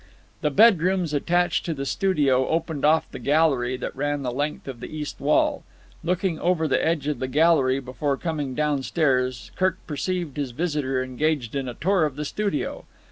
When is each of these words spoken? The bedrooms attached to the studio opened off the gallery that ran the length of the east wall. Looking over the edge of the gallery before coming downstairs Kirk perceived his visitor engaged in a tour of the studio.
The 0.41 0.49
bedrooms 0.49 1.13
attached 1.13 1.63
to 1.65 1.75
the 1.75 1.85
studio 1.85 2.47
opened 2.47 2.83
off 2.83 3.11
the 3.11 3.19
gallery 3.19 3.77
that 3.77 3.95
ran 3.95 4.23
the 4.23 4.31
length 4.31 4.67
of 4.67 4.79
the 4.79 4.87
east 4.89 5.19
wall. 5.19 5.63
Looking 6.03 6.39
over 6.39 6.67
the 6.67 6.83
edge 6.83 7.05
of 7.07 7.19
the 7.19 7.27
gallery 7.27 7.79
before 7.79 8.17
coming 8.17 8.55
downstairs 8.55 9.51
Kirk 9.55 9.77
perceived 9.85 10.37
his 10.37 10.53
visitor 10.53 11.03
engaged 11.03 11.53
in 11.55 11.67
a 11.67 11.75
tour 11.75 12.05
of 12.05 12.15
the 12.15 12.25
studio. 12.25 12.85